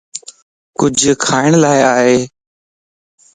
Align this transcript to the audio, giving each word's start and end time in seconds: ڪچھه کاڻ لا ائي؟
ڪچھه 0.79 1.13
کاڻ 1.23 1.47
لا 1.61 1.73
ائي؟ 1.97 2.17